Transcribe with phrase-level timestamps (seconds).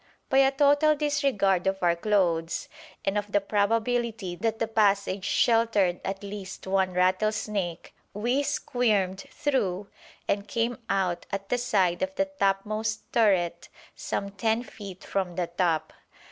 [0.29, 2.67] By a total disregard of our clothes
[3.05, 9.89] and of the probability that the passage sheltered at least one rattlesnake, we squirmed through
[10.27, 15.45] and came out at the side of the topmost turret some 10 feet from the
[15.45, 15.93] top.